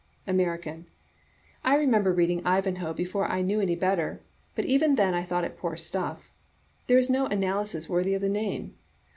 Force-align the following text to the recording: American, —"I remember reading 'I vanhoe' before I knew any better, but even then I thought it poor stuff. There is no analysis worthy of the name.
American, 0.25 0.87
—"I 1.63 1.75
remember 1.75 2.11
reading 2.11 2.41
'I 2.43 2.61
vanhoe' 2.61 2.95
before 2.95 3.25
I 3.27 3.43
knew 3.43 3.61
any 3.61 3.75
better, 3.75 4.19
but 4.55 4.65
even 4.65 4.95
then 4.95 5.13
I 5.13 5.21
thought 5.21 5.43
it 5.43 5.59
poor 5.59 5.77
stuff. 5.77 6.27
There 6.87 6.97
is 6.97 7.07
no 7.07 7.27
analysis 7.27 7.87
worthy 7.87 8.15
of 8.15 8.21
the 8.21 8.27
name. 8.29 8.73